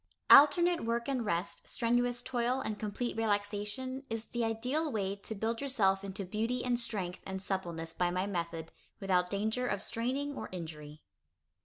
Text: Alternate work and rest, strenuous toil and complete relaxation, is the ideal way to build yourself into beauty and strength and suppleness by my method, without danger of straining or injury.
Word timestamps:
Alternate 0.31 0.83
work 0.83 1.07
and 1.07 1.23
rest, 1.23 1.61
strenuous 1.69 2.23
toil 2.23 2.59
and 2.59 2.79
complete 2.79 3.15
relaxation, 3.15 4.03
is 4.09 4.25
the 4.25 4.43
ideal 4.43 4.91
way 4.91 5.15
to 5.17 5.35
build 5.35 5.61
yourself 5.61 6.03
into 6.03 6.25
beauty 6.25 6.65
and 6.65 6.79
strength 6.79 7.19
and 7.23 7.39
suppleness 7.39 7.93
by 7.93 8.09
my 8.09 8.25
method, 8.25 8.71
without 8.99 9.29
danger 9.29 9.67
of 9.67 9.79
straining 9.79 10.33
or 10.35 10.49
injury. 10.51 11.03